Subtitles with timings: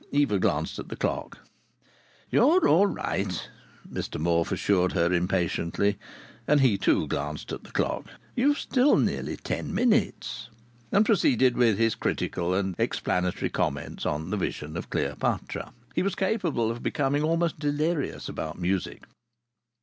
[0.09, 1.37] Eva glanced at the clock.
[2.31, 3.47] "You're all right,"
[3.87, 5.99] Mr Morfe assured her somewhat impatiently.
[6.47, 10.49] And he, too, glanced at the clock: "You've still nearly ten minutes."
[10.91, 15.71] And proceeded with his critical and explanatory comments on the Vision of Cleopatra.
[15.93, 19.03] He was capable of becoming almost delirious about music.